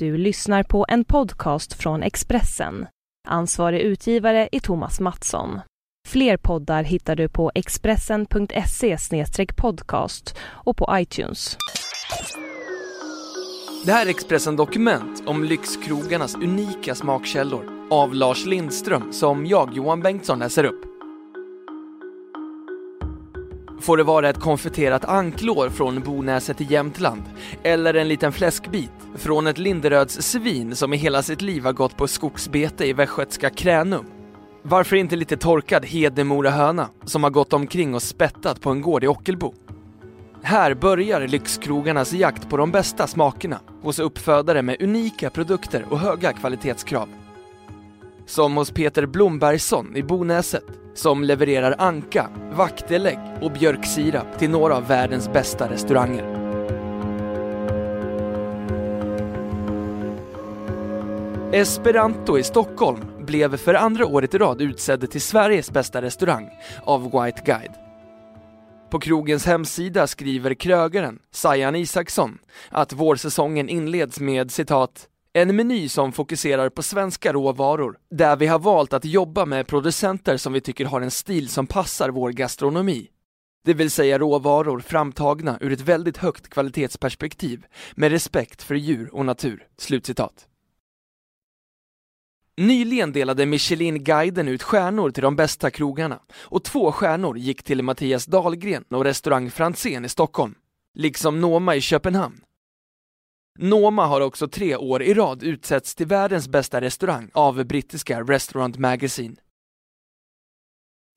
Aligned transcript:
Du 0.00 0.16
lyssnar 0.16 0.62
på 0.62 0.86
en 0.88 1.04
podcast 1.04 1.72
från 1.72 2.02
Expressen. 2.02 2.86
Ansvarig 3.28 3.80
utgivare 3.80 4.48
är 4.52 4.60
Thomas 4.60 5.00
Mattsson. 5.00 5.60
Fler 6.08 6.36
poddar 6.36 6.82
hittar 6.82 7.16
du 7.16 7.28
på 7.28 7.52
expressen.se 7.54 8.96
podcast 9.56 10.36
och 10.42 10.76
på 10.76 10.88
iTunes. 10.92 11.56
Det 13.84 13.92
här 13.92 14.06
är 14.06 14.10
Expressen 14.10 14.56
Dokument 14.56 15.22
om 15.26 15.44
lyxkrogarnas 15.44 16.34
unika 16.34 16.94
smakkällor 16.94 17.88
av 17.90 18.14
Lars 18.14 18.46
Lindström 18.46 19.12
som 19.12 19.46
jag, 19.46 19.74
Johan 19.74 20.00
Bengtsson, 20.00 20.38
läser 20.38 20.64
upp. 20.64 20.89
Får 23.80 23.96
det 23.96 24.02
vara 24.02 24.28
ett 24.28 24.40
konfiterat 24.40 25.04
anklår 25.04 25.68
från 25.68 26.00
Bonäset 26.00 26.60
i 26.60 26.64
Jämtland? 26.64 27.22
Eller 27.62 27.94
en 27.94 28.08
liten 28.08 28.32
fläskbit 28.32 28.90
från 29.16 29.46
ett 29.46 29.58
Linderöds 29.58 30.22
svin 30.22 30.76
som 30.76 30.92
i 30.92 30.96
hela 30.96 31.22
sitt 31.22 31.42
liv 31.42 31.64
har 31.64 31.72
gått 31.72 31.96
på 31.96 32.08
skogsbete 32.08 32.86
i 32.86 32.92
västgötska 32.92 33.50
Kränum? 33.50 34.04
Varför 34.62 34.96
inte 34.96 35.16
lite 35.16 35.36
torkad 35.36 35.86
Hedemora 35.86 36.50
höna 36.50 36.88
som 37.04 37.22
har 37.22 37.30
gått 37.30 37.52
omkring 37.52 37.94
och 37.94 38.02
spettat 38.02 38.60
på 38.60 38.70
en 38.70 38.80
gård 38.80 39.04
i 39.04 39.06
Ockelbo? 39.06 39.54
Här 40.42 40.74
börjar 40.74 41.28
lyxkrogarnas 41.28 42.12
jakt 42.12 42.48
på 42.48 42.56
de 42.56 42.70
bästa 42.70 43.06
smakerna 43.06 43.60
hos 43.82 43.98
uppfödare 43.98 44.62
med 44.62 44.82
unika 44.82 45.30
produkter 45.30 45.84
och 45.90 45.98
höga 45.98 46.32
kvalitetskrav. 46.32 47.08
Som 48.26 48.56
hos 48.56 48.70
Peter 48.70 49.06
Blombergsson 49.06 49.96
i 49.96 50.02
Bonäset 50.02 50.79
som 50.94 51.24
levererar 51.24 51.74
anka, 51.78 52.30
vaktelägg 52.52 53.18
och 53.40 53.52
björksirap 53.52 54.38
till 54.38 54.50
några 54.50 54.76
av 54.76 54.86
världens 54.86 55.32
bästa 55.32 55.70
restauranger. 55.70 56.40
Esperanto 61.52 62.38
i 62.38 62.42
Stockholm 62.42 63.00
blev 63.26 63.56
för 63.56 63.74
andra 63.74 64.06
året 64.06 64.34
i 64.34 64.38
rad 64.38 64.60
utsedd 64.60 65.10
till 65.10 65.20
Sveriges 65.20 65.70
bästa 65.70 66.02
restaurang 66.02 66.50
av 66.84 67.02
White 67.02 67.42
Guide. 67.44 67.74
På 68.90 68.98
krogens 68.98 69.46
hemsida 69.46 70.06
skriver 70.06 70.54
krögaren 70.54 71.18
Sajan 71.30 71.76
Isaksson 71.76 72.38
att 72.70 72.92
vårsäsongen 72.92 73.68
inleds 73.68 74.20
med 74.20 74.50
citat 74.50 75.08
en 75.32 75.56
meny 75.56 75.88
som 75.88 76.12
fokuserar 76.12 76.68
på 76.68 76.82
svenska 76.82 77.32
råvaror, 77.32 77.98
där 78.10 78.36
vi 78.36 78.46
har 78.46 78.58
valt 78.58 78.92
att 78.92 79.04
jobba 79.04 79.46
med 79.46 79.66
producenter 79.66 80.36
som 80.36 80.52
vi 80.52 80.60
tycker 80.60 80.84
har 80.84 81.00
en 81.00 81.10
stil 81.10 81.48
som 81.48 81.66
passar 81.66 82.10
vår 82.10 82.30
gastronomi. 82.30 83.08
Det 83.64 83.74
vill 83.74 83.90
säga 83.90 84.18
råvaror 84.18 84.80
framtagna 84.80 85.58
ur 85.60 85.72
ett 85.72 85.80
väldigt 85.80 86.16
högt 86.16 86.48
kvalitetsperspektiv 86.48 87.66
med 87.94 88.10
respekt 88.10 88.62
för 88.62 88.74
djur 88.74 89.14
och 89.14 89.26
natur." 89.26 89.66
Slutcitat. 89.78 90.46
Nyligen 92.56 93.12
delade 93.12 93.46
Michelin-guiden 93.46 94.48
ut 94.48 94.62
stjärnor 94.62 95.10
till 95.10 95.22
de 95.22 95.36
bästa 95.36 95.70
krogarna 95.70 96.20
och 96.32 96.64
två 96.64 96.92
stjärnor 96.92 97.38
gick 97.38 97.62
till 97.62 97.82
Mattias 97.82 98.26
Dahlgren 98.26 98.84
och 98.90 99.04
restaurang 99.04 99.50
Franzén 99.50 100.04
i 100.04 100.08
Stockholm, 100.08 100.54
liksom 100.94 101.40
Noma 101.40 101.76
i 101.76 101.80
Köpenhamn. 101.80 102.40
Noma 103.62 104.06
har 104.06 104.20
också 104.20 104.48
tre 104.48 104.76
år 104.76 105.02
i 105.02 105.14
rad 105.14 105.42
utsetts 105.42 105.94
till 105.94 106.06
världens 106.06 106.48
bästa 106.48 106.80
restaurang 106.80 107.30
av 107.32 107.64
brittiska 107.64 108.20
Restaurant 108.22 108.78
Magazine. 108.78 109.36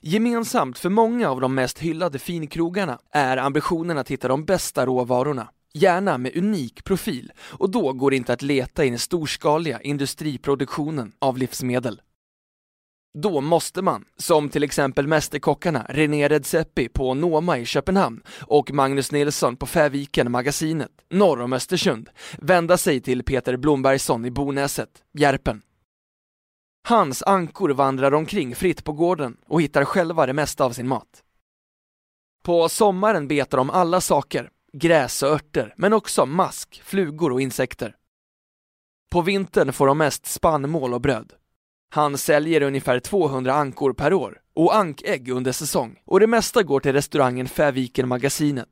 Gemensamt 0.01 0.77
för 0.77 0.89
många 0.89 1.29
av 1.29 1.41
de 1.41 1.55
mest 1.55 1.79
hyllade 1.79 2.19
finkrogarna 2.19 2.99
är 3.11 3.37
ambitionen 3.37 3.97
att 3.97 4.11
hitta 4.11 4.27
de 4.27 4.45
bästa 4.45 4.85
råvarorna, 4.85 5.49
gärna 5.73 6.17
med 6.17 6.37
unik 6.37 6.83
profil, 6.83 7.31
och 7.37 7.69
då 7.69 7.93
går 7.93 8.11
det 8.11 8.17
inte 8.17 8.33
att 8.33 8.41
leta 8.41 8.85
i 8.85 8.89
den 8.89 8.99
storskaliga 8.99 9.81
industriproduktionen 9.81 11.11
av 11.19 11.37
livsmedel. 11.37 12.01
Då 13.17 13.41
måste 13.41 13.81
man, 13.81 14.05
som 14.17 14.49
till 14.49 14.63
exempel 14.63 15.07
mästerkockarna 15.07 15.85
René 15.89 16.27
Redzepi 16.27 16.89
på 16.89 17.13
Noma 17.13 17.57
i 17.57 17.65
Köpenhamn 17.65 18.23
och 18.41 18.71
Magnus 18.71 19.11
Nilsson 19.11 19.57
på 19.57 19.65
Fäviken 19.65 20.31
Magasinet, 20.31 20.91
norr 21.09 21.41
om 21.41 21.53
Östersund, 21.53 22.09
vända 22.37 22.77
sig 22.77 23.01
till 23.01 23.23
Peter 23.23 23.57
Blombergsson 23.57 24.25
i 24.25 24.31
Bonäset, 24.31 24.89
Järpen. 25.13 25.61
Hans 26.87 27.23
ankor 27.23 27.69
vandrar 27.69 28.13
omkring 28.13 28.55
fritt 28.55 28.83
på 28.83 28.93
gården 28.93 29.37
och 29.47 29.61
hittar 29.61 29.85
själva 29.85 30.25
det 30.25 30.33
mesta 30.33 30.65
av 30.65 30.71
sin 30.71 30.87
mat. 30.87 31.23
På 32.43 32.69
sommaren 32.69 33.27
betar 33.27 33.57
de 33.57 33.69
alla 33.69 34.01
saker, 34.01 34.49
gräs 34.73 35.23
och 35.23 35.29
örter, 35.29 35.73
men 35.77 35.93
också 35.93 36.25
mask, 36.25 36.81
flugor 36.85 37.31
och 37.31 37.41
insekter. 37.41 37.95
På 39.11 39.21
vintern 39.21 39.73
får 39.73 39.87
de 39.87 39.97
mest 39.97 40.25
spannmål 40.25 40.93
och 40.93 41.01
bröd. 41.01 41.33
Han 41.93 42.17
säljer 42.17 42.61
ungefär 42.61 42.99
200 42.99 43.53
ankor 43.53 43.93
per 43.93 44.13
år 44.13 44.41
och 44.53 44.75
ankägg 44.75 45.29
under 45.29 45.51
säsong 45.51 45.99
och 46.05 46.19
det 46.19 46.27
mesta 46.27 46.63
går 46.63 46.79
till 46.79 46.93
restaurangen 46.93 47.47
Fäviken 47.47 48.07
Magasinet. 48.07 48.69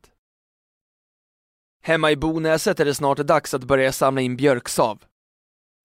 Hemma 1.83 2.11
i 2.11 2.15
Bonäset 2.15 2.79
är 2.79 2.85
det 2.85 2.93
snart 2.93 3.17
dags 3.17 3.53
att 3.53 3.63
börja 3.63 3.91
samla 3.91 4.21
in 4.21 4.37
björksav. 4.37 5.03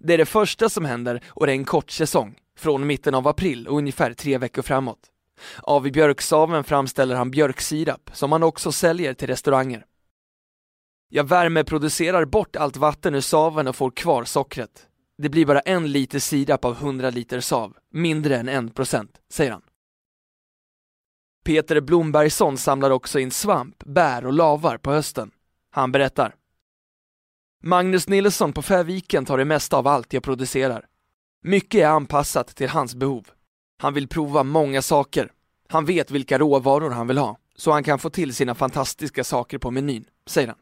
Det 0.05 0.15
är 0.15 0.19
det 0.19 0.27
första 0.27 0.69
som 0.69 0.85
händer 0.85 1.23
och 1.29 1.47
det 1.47 1.53
är 1.53 1.57
en 1.57 1.65
kort 1.65 1.91
säsong, 1.91 2.39
från 2.59 2.87
mitten 2.87 3.15
av 3.15 3.29
april 3.29 3.69
och 3.69 3.79
ungefär 3.79 4.15
tre 4.15 4.39
veckor 4.39 4.63
framåt. 4.63 5.11
Av 5.63 5.91
björksaven 5.91 6.65
framställer 6.65 7.15
han 7.15 7.31
björksirap 7.31 8.11
som 8.13 8.33
han 8.33 8.43
också 8.43 8.73
säljer 8.73 9.15
till 9.15 9.29
restauranger. 9.29 9.87
Jag 11.09 11.25
värmeproducerar 11.25 12.25
bort 12.25 12.57
allt 12.57 12.77
vatten 12.77 13.15
ur 13.15 13.21
saven 13.21 13.69
och 13.69 13.77
får 13.77 13.91
kvar 13.91 14.25
sockret. 14.25 14.87
Det 15.19 15.29
blir 15.29 15.47
bara 15.47 15.61
en 15.61 15.93
liter 15.93 16.19
sirap 16.19 16.65
av 16.65 16.73
100 16.73 17.11
liter 17.11 17.41
sav, 17.41 17.77
mindre 17.91 18.37
än 18.37 18.49
en 18.49 18.71
procent, 18.71 19.19
säger 19.31 19.51
han. 19.53 19.63
Peter 21.45 21.81
Blombergsson 21.81 22.59
samlar 22.59 22.91
också 22.91 23.19
in 23.19 23.31
svamp, 23.31 23.85
bär 23.85 24.27
och 24.27 24.33
lavar 24.33 24.79
på 24.79 24.93
hösten. 24.93 25.31
Han 25.71 25.93
berättar. 25.93 26.35
Magnus 27.63 28.09
Nilsson 28.09 28.53
på 28.53 28.63
Fäviken 28.63 29.25
tar 29.25 29.39
det 29.39 29.45
mesta 29.45 29.77
av 29.77 29.87
allt 29.87 30.13
jag 30.13 30.23
producerar. 30.23 30.87
Mycket 31.43 31.81
är 31.81 31.87
anpassat 31.87 32.49
till 32.49 32.69
hans 32.69 32.95
behov. 32.95 33.29
Han 33.79 33.95
vill 33.95 34.09
prova 34.09 34.43
många 34.43 34.83
saker. 34.83 35.33
Han 35.69 35.85
vet 35.85 36.11
vilka 36.11 36.39
råvaror 36.39 36.91
han 36.91 37.07
vill 37.07 37.19
ha, 37.19 37.39
så 37.57 37.73
han 37.73 37.85
kan 37.85 37.99
få 37.99 38.11
till 38.11 38.35
sina 38.35 38.55
fantastiska 38.55 39.25
saker 39.25 39.59
på 39.59 39.71
menyn, 39.71 40.05
säger 40.27 40.49
han. 40.49 40.59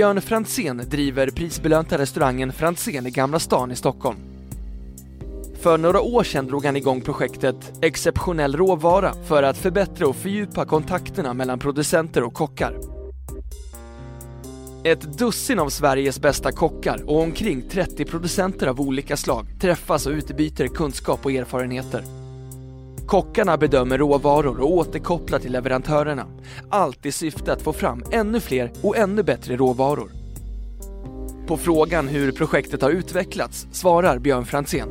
Björn 0.00 0.20
Franzén 0.20 0.82
driver 0.90 1.30
prisbelönta 1.30 1.98
restaurangen 1.98 2.52
Franzén 2.52 3.06
i 3.06 3.10
Gamla 3.10 3.38
stan 3.38 3.72
i 3.72 3.76
Stockholm. 3.76 4.18
För 5.60 5.78
några 5.78 6.00
år 6.00 6.24
sedan 6.24 6.46
drog 6.46 6.64
han 6.64 6.76
igång 6.76 7.00
projektet 7.00 7.72
Exceptionell 7.82 8.56
råvara 8.56 9.14
för 9.28 9.42
att 9.42 9.58
förbättra 9.58 10.08
och 10.08 10.16
fördjupa 10.16 10.64
kontakterna 10.64 11.34
mellan 11.34 11.58
producenter 11.58 12.22
och 12.22 12.34
kockar. 12.34 12.74
Ett 14.84 15.18
dussin 15.18 15.58
av 15.58 15.68
Sveriges 15.68 16.20
bästa 16.20 16.52
kockar 16.52 17.02
och 17.06 17.20
omkring 17.20 17.62
30 17.70 18.04
producenter 18.04 18.66
av 18.66 18.80
olika 18.80 19.16
slag 19.16 19.46
träffas 19.60 20.06
och 20.06 20.12
utbyter 20.12 20.66
kunskap 20.66 21.24
och 21.24 21.32
erfarenheter. 21.32 22.19
Kockarna 23.10 23.56
bedömer 23.56 23.98
råvaror 23.98 24.60
och 24.60 24.72
återkopplar 24.72 25.38
till 25.38 25.52
leverantörerna. 25.52 26.26
Allt 26.68 27.06
i 27.06 27.12
syfte 27.12 27.52
att 27.52 27.62
få 27.62 27.72
fram 27.72 28.04
ännu 28.12 28.40
fler 28.40 28.72
och 28.82 28.96
ännu 28.96 29.22
bättre 29.22 29.56
råvaror. 29.56 30.10
På 31.46 31.56
frågan 31.56 32.08
hur 32.08 32.32
projektet 32.32 32.82
har 32.82 32.90
utvecklats 32.90 33.66
svarar 33.72 34.18
Björn 34.18 34.44
Franzén. 34.44 34.88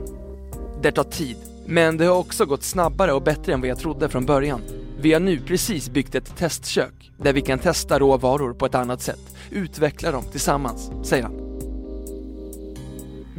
Det 0.82 0.92
tar 0.92 1.04
tid, 1.04 1.38
men 1.66 1.98
det 1.98 2.06
har 2.06 2.16
också 2.16 2.46
gått 2.46 2.64
snabbare 2.64 3.14
och 3.14 3.24
bättre 3.24 3.54
än 3.54 3.62
vad 3.62 3.70
jag 3.70 3.80
trodde 3.80 4.10
från 4.10 4.26
början. 4.26 4.62
Vi 5.02 5.14
har 5.14 5.20
nu 5.20 5.40
precis 5.40 5.90
byggt 5.90 6.16
ett 6.16 6.38
testkök 6.38 7.12
där 7.18 7.34
vi 7.34 7.42
kan 7.42 7.60
testa 7.60 8.00
råvaror 8.00 8.54
på 8.54 8.66
ett 8.66 8.76
annat 8.76 9.02
sätt, 9.02 9.36
utveckla 9.50 10.12
dem 10.12 10.24
tillsammans, 10.32 10.92
säger 11.04 11.24
han. 11.24 11.49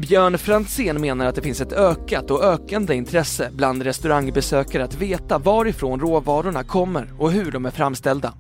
Björn 0.00 0.38
Franzén 0.38 1.00
menar 1.00 1.26
att 1.26 1.34
det 1.34 1.42
finns 1.42 1.60
ett 1.60 1.72
ökat 1.72 2.30
och 2.30 2.44
ökande 2.44 2.94
intresse 2.94 3.50
bland 3.52 3.82
restaurangbesökare 3.82 4.84
att 4.84 4.94
veta 4.94 5.38
varifrån 5.38 6.00
råvarorna 6.00 6.64
kommer 6.64 7.12
och 7.18 7.32
hur 7.32 7.52
de 7.52 7.66
är 7.66 7.70
framställda. 7.70 8.34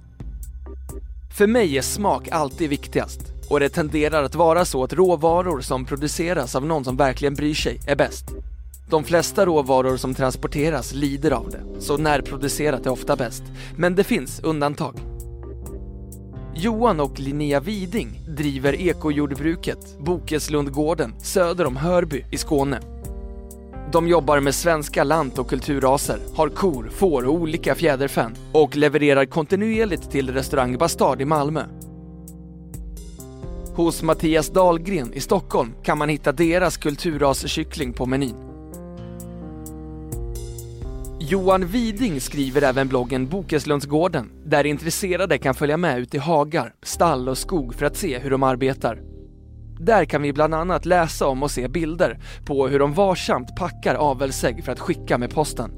För 1.36 1.46
mig 1.46 1.78
är 1.78 1.82
smak 1.82 2.28
alltid 2.28 2.70
viktigast 2.70 3.20
och 3.48 3.60
det 3.60 3.68
tenderar 3.68 4.22
att 4.22 4.34
vara 4.34 4.64
så 4.64 4.84
att 4.84 4.92
råvaror 4.92 5.60
som 5.60 5.84
produceras 5.84 6.54
av 6.54 6.66
någon 6.66 6.84
som 6.84 6.96
verkligen 6.96 7.34
bryr 7.34 7.54
sig 7.54 7.80
är 7.86 7.96
bäst. 7.96 8.24
De 8.90 9.04
flesta 9.04 9.46
råvaror 9.46 9.96
som 9.96 10.14
transporteras 10.14 10.92
lider 10.92 11.30
av 11.30 11.50
det, 11.50 11.80
så 11.80 11.96
närproducerat 11.96 12.86
är 12.86 12.90
ofta 12.90 13.16
bäst. 13.16 13.42
Men 13.76 13.94
det 13.94 14.04
finns 14.04 14.40
undantag. 14.40 14.94
Johan 16.62 17.00
och 17.00 17.18
Linnea 17.18 17.60
Widing 17.60 18.20
driver 18.28 18.80
ekojordbruket 18.80 19.98
Bokeslundgården 19.98 21.14
söder 21.18 21.66
om 21.66 21.76
Hörby 21.76 22.24
i 22.30 22.38
Skåne. 22.38 22.80
De 23.92 24.08
jobbar 24.08 24.40
med 24.40 24.54
svenska 24.54 25.04
lant 25.04 25.38
och 25.38 25.48
kulturraser, 25.48 26.18
har 26.34 26.48
kor, 26.48 26.90
får 26.92 27.26
och 27.26 27.34
olika 27.34 27.74
fjäderfän 27.74 28.34
och 28.52 28.76
levererar 28.76 29.24
kontinuerligt 29.24 30.10
till 30.10 30.32
restaurang 30.32 30.78
Bastard 30.78 31.20
i 31.20 31.24
Malmö. 31.24 31.64
Hos 33.74 34.02
Mattias 34.02 34.48
Dahlgren 34.48 35.12
i 35.12 35.20
Stockholm 35.20 35.74
kan 35.82 35.98
man 35.98 36.08
hitta 36.08 36.32
deras 36.32 36.76
kulturraskyckling 36.76 37.92
på 37.92 38.06
menyn. 38.06 38.49
Johan 41.30 41.66
Widing 41.66 42.20
skriver 42.20 42.62
även 42.62 42.88
bloggen 42.88 43.28
Bokeslundsgården, 43.28 44.30
där 44.44 44.66
intresserade 44.66 45.38
kan 45.38 45.54
följa 45.54 45.76
med 45.76 45.98
ut 45.98 46.14
i 46.14 46.18
hagar, 46.18 46.74
stall 46.82 47.28
och 47.28 47.38
skog 47.38 47.74
för 47.74 47.86
att 47.86 47.96
se 47.96 48.18
hur 48.18 48.30
de 48.30 48.42
arbetar. 48.42 49.02
Där 49.80 50.04
kan 50.04 50.22
vi 50.22 50.32
bland 50.32 50.54
annat 50.54 50.86
läsa 50.86 51.26
om 51.26 51.42
och 51.42 51.50
se 51.50 51.68
bilder 51.68 52.18
på 52.44 52.68
hur 52.68 52.78
de 52.78 52.94
varsamt 52.94 53.56
packar 53.56 53.94
avelsägg 53.94 54.64
för 54.64 54.72
att 54.72 54.80
skicka 54.80 55.18
med 55.18 55.30
posten. 55.30 55.70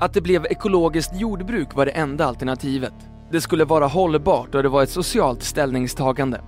Att 0.00 0.14
det 0.14 0.20
blev 0.20 0.46
ekologiskt 0.46 1.20
jordbruk 1.20 1.74
var 1.74 1.86
det 1.86 1.92
enda 1.92 2.24
alternativet. 2.24 2.94
Det 3.32 3.40
skulle 3.40 3.64
vara 3.64 3.86
hållbart 3.86 4.54
och 4.54 4.62
det 4.62 4.68
var 4.68 4.82
ett 4.82 4.90
socialt 4.90 5.42
ställningstagande. 5.42 6.40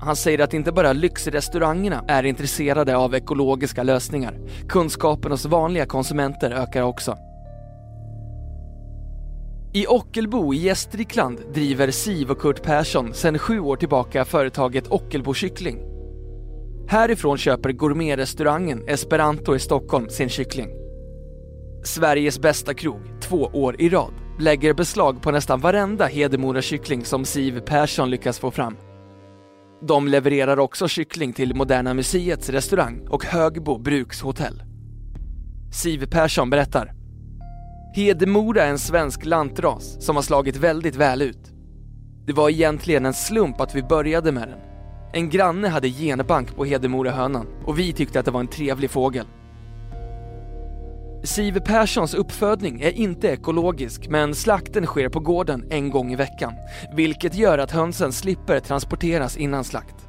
Han 0.00 0.16
säger 0.16 0.38
att 0.38 0.54
inte 0.54 0.72
bara 0.72 0.92
lyxrestaurangerna 0.92 2.04
är 2.08 2.22
intresserade 2.22 2.96
av 2.96 3.14
ekologiska 3.14 3.82
lösningar. 3.82 4.38
Kunskapen 4.68 5.30
hos 5.30 5.44
vanliga 5.44 5.86
konsumenter 5.86 6.50
ökar 6.50 6.82
också. 6.82 7.16
I 9.72 9.86
Ockelbo 9.86 10.54
i 10.54 10.56
Gästrikland 10.56 11.40
driver 11.54 11.90
Siv 11.90 12.30
och 12.30 12.40
Kurt 12.40 12.62
Persson 12.62 13.14
sedan 13.14 13.38
sju 13.38 13.60
år 13.60 13.76
tillbaka 13.76 14.24
företaget 14.24 14.90
Ockelbo 14.90 15.34
Kyckling. 15.34 15.78
Härifrån 16.88 17.38
köper 17.38 17.72
gourmetrestaurangen 17.72 18.88
Esperanto 18.88 19.54
i 19.54 19.58
Stockholm 19.58 20.08
sin 20.08 20.28
kyckling. 20.28 20.68
Sveriges 21.84 22.40
bästa 22.40 22.74
krog, 22.74 23.00
två 23.20 23.50
år 23.52 23.80
i 23.80 23.88
rad, 23.88 24.12
lägger 24.38 24.74
beslag 24.74 25.22
på 25.22 25.30
nästan 25.30 25.60
varenda 25.60 26.06
Hedemora 26.06 26.62
kyckling 26.62 27.04
som 27.04 27.24
Siv 27.24 27.60
Persson 27.60 28.10
lyckas 28.10 28.38
få 28.38 28.50
fram. 28.50 28.76
De 29.82 30.08
levererar 30.08 30.58
också 30.58 30.88
kyckling 30.88 31.32
till 31.32 31.54
Moderna 31.54 31.94
Museets 31.94 32.48
restaurang 32.48 33.06
och 33.08 33.24
Högbo 33.24 33.78
brukshotell. 33.78 34.62
Siv 35.72 36.06
Persson 36.06 36.50
berättar. 36.50 36.92
Hedemora 37.94 38.62
är 38.62 38.70
en 38.70 38.78
svensk 38.78 39.24
lantras 39.24 40.04
som 40.04 40.16
har 40.16 40.22
slagit 40.22 40.56
väldigt 40.56 40.96
väl 40.96 41.22
ut. 41.22 41.52
Det 42.26 42.32
var 42.32 42.50
egentligen 42.50 43.06
en 43.06 43.14
slump 43.14 43.60
att 43.60 43.74
vi 43.74 43.82
började 43.82 44.32
med 44.32 44.48
den. 44.48 44.58
En 45.12 45.30
granne 45.30 45.68
hade 45.68 45.88
genbank 45.88 46.56
på 46.56 46.64
Hedemora 46.64 47.10
hönan 47.10 47.46
och 47.64 47.78
vi 47.78 47.92
tyckte 47.92 48.20
att 48.20 48.24
det 48.24 48.30
var 48.30 48.40
en 48.40 48.48
trevlig 48.48 48.90
fågel. 48.90 49.26
Siv 51.22 51.60
Perssons 51.60 52.14
uppfödning 52.14 52.80
är 52.80 52.90
inte 52.90 53.28
ekologisk 53.28 54.08
men 54.08 54.34
slakten 54.34 54.86
sker 54.86 55.08
på 55.08 55.20
gården 55.20 55.66
en 55.70 55.90
gång 55.90 56.12
i 56.12 56.16
veckan, 56.16 56.52
vilket 56.96 57.34
gör 57.34 57.58
att 57.58 57.70
hönsen 57.70 58.12
slipper 58.12 58.60
transporteras 58.60 59.36
innan 59.36 59.64
slakt. 59.64 60.08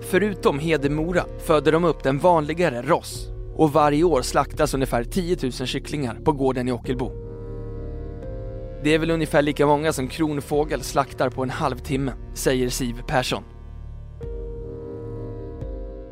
Förutom 0.00 0.58
Hedemora 0.58 1.24
föder 1.46 1.72
de 1.72 1.84
upp 1.84 2.02
den 2.02 2.18
vanligare 2.18 2.82
Ross 2.82 3.28
och 3.56 3.72
varje 3.72 4.04
år 4.04 4.22
slaktas 4.22 4.74
ungefär 4.74 5.04
10 5.04 5.36
000 5.42 5.52
kycklingar 5.52 6.14
på 6.24 6.32
gården 6.32 6.68
i 6.68 6.72
Ockelbo. 6.72 7.12
Det 8.84 8.94
är 8.94 8.98
väl 8.98 9.10
ungefär 9.10 9.42
lika 9.42 9.66
många 9.66 9.92
som 9.92 10.08
kronfågel 10.08 10.82
slaktar 10.82 11.30
på 11.30 11.42
en 11.42 11.50
halvtimme, 11.50 12.12
säger 12.34 12.68
Siv 12.68 13.02
Persson. 13.06 13.42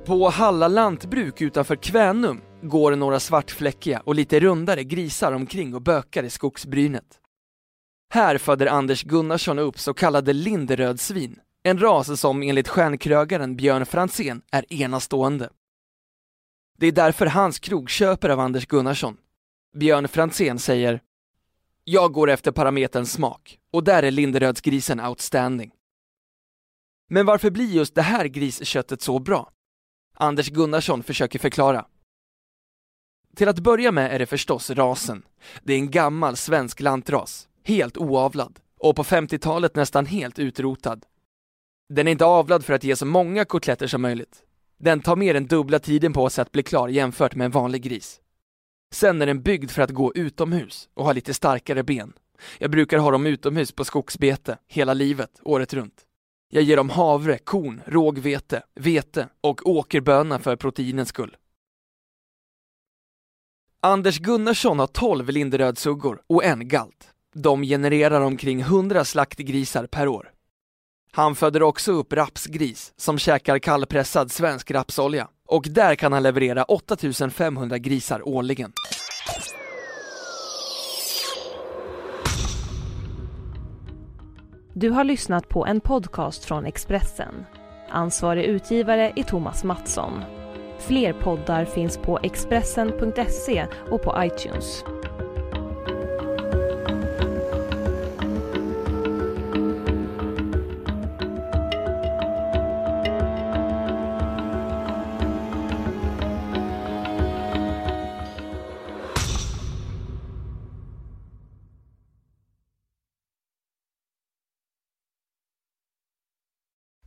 På 0.07 0.29
Halla 0.29 0.69
lantbruk 0.69 1.41
utanför 1.41 1.77
Kvänum 1.77 2.41
går 2.69 2.96
några 2.96 3.20
svartfläckiga 3.20 4.00
och 4.00 4.14
lite 4.14 4.40
rundare 4.40 4.84
grisar 4.84 5.32
omkring 5.32 5.75
och 5.75 5.82
bökar 5.82 6.22
i 6.22 6.31
skogsbrynet. 6.31 7.20
Här 8.11 8.38
föder 8.38 8.66
Anders 8.66 9.02
Gunnarsson 9.02 9.58
upp 9.58 9.78
så 9.78 9.94
kallade 9.94 10.32
linderödsvin, 10.32 11.40
en 11.62 11.78
ras 11.78 12.20
som 12.20 12.43
enligt 12.43 12.69
stjärnkrögaren 12.69 13.56
Björn 13.56 13.87
Franzén 13.87 14.43
är 14.52 14.72
enastående. 14.72 15.50
Det 16.78 16.87
är 16.87 16.93
därför 16.93 17.26
hans 17.26 17.58
krog 17.58 17.90
köper 17.90 18.28
av 18.28 18.40
Anders 18.40 18.66
Gunnarsson. 18.66 19.16
Björn 19.76 20.08
Franzén 20.08 20.58
säger 20.58 21.00
Jag 21.84 22.12
går 22.12 22.31
efter 22.31 22.52
parametern 22.52 23.06
smak 23.06 23.58
och 23.72 23.84
där 23.84 24.02
är 24.02 24.11
linderödsgrisen 24.11 25.00
outstanding. 25.00 25.70
Men 27.08 27.26
varför 27.26 27.50
blir 27.50 27.70
just 27.70 27.94
det 27.94 28.02
här 28.02 28.25
grisköttet 28.25 29.02
så 29.02 29.19
bra? 29.19 29.50
Anders 30.14 30.49
Gunnarsson 30.49 31.02
försöker 31.02 31.38
förklara. 31.38 31.87
Till 33.35 33.49
att 33.49 33.59
börja 33.59 33.93
med 33.93 34.15
är 34.15 34.19
det 34.19 34.27
förstås 34.27 34.71
rasen. 34.71 35.23
Det 35.63 35.75
är 35.75 35.79
en 35.79 35.91
gammal 35.91 36.37
svensk 36.37 36.81
lantras, 36.81 37.49
helt 37.65 37.97
oavlad 37.97 38.61
och 38.79 38.97
på 38.97 39.05
50-talet 39.05 39.77
nästan 39.77 40.07
helt 40.07 40.39
utrotad. 40.39 41.05
Den 41.89 42.09
är 42.09 42.13
inte 42.13 42.25
avlad 42.25 42.65
för 42.65 42.73
att 42.75 42.85
ge 42.85 42.97
så 42.97 43.07
många 43.07 43.45
kotletter 43.45 43.87
som 43.87 44.03
möjligt. 44.03 44.43
Den 44.79 45.01
tar 45.01 45.17
mer 45.17 45.35
än 45.35 45.47
dubbla 45.47 45.79
tiden 45.79 46.13
på 46.13 46.31
sig 46.31 46.43
att 46.43 46.53
bli 46.53 46.63
klar 46.63 46.89
jämfört 46.89 47.35
med 47.35 47.45
en 47.45 47.51
vanlig 47.51 47.83
gris. 47.83 48.21
Sen 48.95 49.23
är 49.23 49.27
den 49.27 49.43
byggd 49.43 49.71
för 49.71 49.83
att 49.83 49.91
gå 49.91 50.13
utomhus 50.15 50.89
och 50.95 51.05
ha 51.05 51.13
lite 51.13 51.35
starkare 51.35 51.83
ben. 51.83 52.13
Jag 52.59 52.71
brukar 52.71 52.99
ha 52.99 53.11
dem 53.11 53.27
utomhus 53.27 53.73
på 53.73 53.85
skogsbete 53.85 54.59
hela 54.69 54.95
livet, 54.95 55.41
året 55.43 55.75
runt. 55.75 56.03
Jag 56.51 56.63
ger 56.63 56.77
dem 56.77 56.91
havre, 56.91 57.39
korn, 57.39 57.81
rågvete, 57.87 58.63
vete 58.75 59.29
och 59.41 59.69
åkerböna 59.69 60.39
för 60.39 60.57
proteinens 60.57 61.09
skull. 61.09 61.37
Anders 63.85 64.19
Gunnarsson 64.19 64.79
har 64.79 64.87
12 64.87 65.29
linderödsuggor 65.29 66.23
och 66.27 66.45
en 66.45 66.69
galt. 66.69 67.09
De 67.35 67.63
genererar 67.63 68.21
omkring 68.21 68.61
100 68.61 69.05
slaktgrisar 69.05 69.87
per 69.87 70.09
år. 70.09 70.31
Han 71.13 71.35
föder 71.35 71.63
också 71.63 71.93
upp 71.93 72.13
rapsgris 72.13 72.93
som 72.97 73.19
käkar 73.19 73.59
kallpressad 73.59 74.31
svensk 74.31 74.71
rapsolja 74.71 75.29
och 75.49 75.67
där 75.71 75.95
kan 75.95 76.13
han 76.13 76.23
leverera 76.23 76.65
8500 76.65 77.79
grisar 77.79 78.29
årligen. 78.29 78.73
Du 84.75 84.91
har 84.91 85.05
lyssnat 85.05 85.49
på 85.49 85.67
en 85.67 85.81
podcast 85.81 86.45
från 86.45 86.67
Expressen. 86.67 87.35
Ansvarig 87.91 88.45
utgivare 88.45 89.13
är 89.17 89.23
Thomas 89.23 89.65
Mattsson. 89.65 90.44
Fler 90.87 91.13
poddar 91.13 91.65
finns 91.65 91.99
på 91.99 92.19
Expressen.se 92.23 93.67
och 93.91 94.03
på 94.03 94.15
iTunes. 94.19 94.85